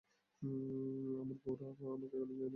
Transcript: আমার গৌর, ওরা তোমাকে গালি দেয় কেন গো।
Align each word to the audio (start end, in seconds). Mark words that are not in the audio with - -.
আমার 1.21 1.37
গৌর, 1.43 1.59
ওরা 1.61 1.73
তোমাকে 1.73 1.81
গালি 1.81 1.97
দেয় 2.03 2.21
কেন 2.21 2.31
গো। 2.39 2.47